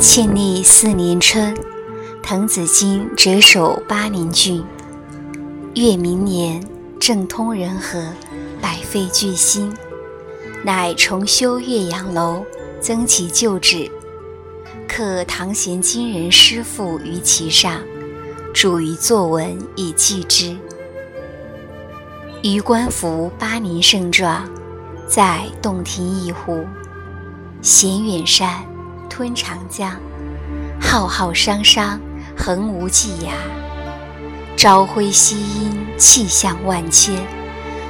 [0.00, 1.56] 庆历四年春，
[2.22, 4.64] 滕子京谪守巴陵郡。
[5.74, 6.64] 越明年，
[7.00, 8.06] 政通人和，
[8.60, 9.76] 百废具兴，
[10.62, 12.44] 乃重修岳阳楼，
[12.80, 13.90] 增其旧址，
[14.86, 17.82] 刻唐贤今人诗赋于其上，
[18.54, 20.56] 著于作文以记之。
[22.44, 24.48] 余观夫巴陵胜状，
[25.08, 26.64] 在洞庭一湖，
[27.60, 28.64] 衔远山。
[29.08, 29.96] 吞长江，
[30.80, 32.00] 浩浩汤汤，
[32.36, 33.32] 横无际涯。
[34.56, 37.14] 朝晖夕阴，气象万千。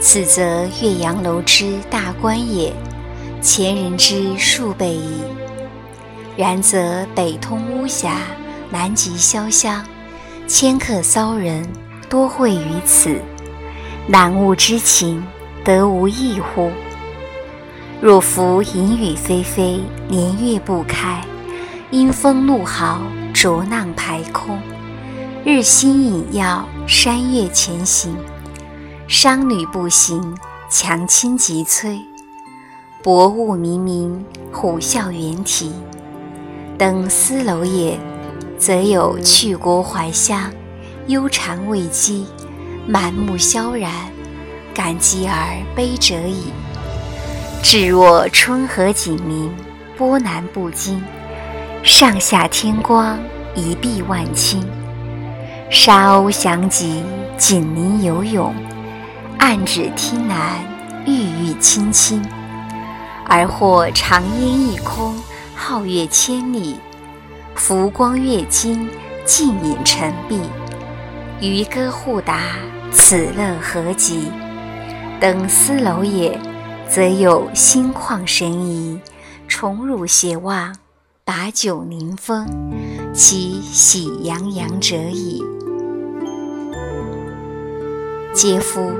[0.00, 2.72] 此则岳阳楼之大观也，
[3.42, 5.22] 前人之数倍矣。
[6.36, 8.16] 然则北通巫峡，
[8.70, 9.84] 南极潇湘，
[10.46, 11.68] 迁客骚人
[12.08, 13.20] 多会于此，
[14.08, 15.22] 览物之情，
[15.62, 16.70] 得无异乎？
[18.02, 21.20] 若夫淫雨霏霏，年月不开；
[21.90, 23.02] 阴风怒号，
[23.34, 24.58] 浊浪排空。
[25.44, 28.14] 日星隐曜，山岳前行；
[29.06, 30.34] 商旅不行，
[30.70, 32.00] 樯倾楫摧。
[33.02, 34.18] 薄雾冥冥，
[34.50, 35.70] 虎啸猿啼。
[36.78, 38.00] 登斯楼也，
[38.56, 40.50] 则有去国怀乡，
[41.08, 42.24] 忧谗畏讥，
[42.86, 43.92] 满目萧然，
[44.72, 46.44] 感极而悲者矣。
[47.62, 49.52] 至若春和景明，
[49.96, 51.02] 波澜不惊，
[51.82, 53.18] 上下天光，
[53.54, 54.62] 一碧万顷。
[55.68, 57.04] 沙鸥翔集，
[57.36, 58.52] 锦鳞游泳，
[59.38, 60.58] 岸芷汀南，
[61.06, 62.24] 郁郁青青。
[63.26, 65.14] 而或长烟一空，
[65.56, 66.80] 皓月千里，
[67.54, 68.88] 浮光跃金，
[69.24, 70.40] 静影沉璧。
[71.40, 72.38] 渔歌互答，
[72.90, 74.32] 此乐何极！
[75.20, 76.36] 登斯楼也。
[76.92, 78.98] 则有心旷神怡，
[79.46, 80.74] 宠辱偕忘，
[81.24, 82.48] 把酒临风，
[83.14, 85.40] 其喜洋洋者矣。
[88.34, 88.92] 嗟夫！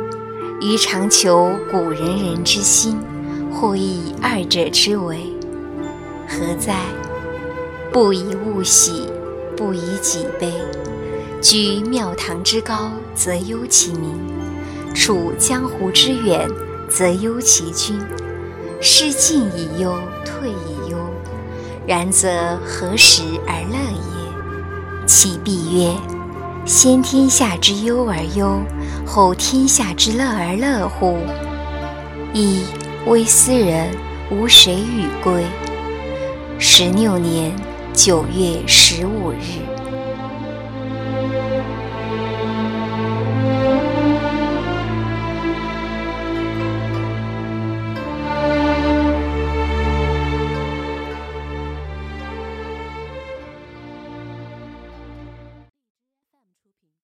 [0.60, 2.96] 余常求古仁人之心，
[3.52, 5.34] 或以二者之为，
[6.28, 6.76] 何哉？
[7.92, 9.08] 不以物喜，
[9.56, 10.52] 不以己悲。
[11.42, 14.12] 居庙堂之高，则忧其民；
[14.94, 16.48] 处江湖之远。
[16.90, 17.98] 则忧其君，
[18.80, 20.98] 失进以忧，退以忧。
[21.86, 25.06] 然则何时而乐也？
[25.06, 25.94] 其必曰：
[26.66, 28.60] 先天下之忧而忧，
[29.06, 31.18] 后天下之乐而乐乎？
[32.34, 32.64] 一
[33.06, 33.94] 微斯人，
[34.30, 35.44] 无谁与归。
[36.58, 37.52] 十六年
[37.94, 39.79] 九月十五日。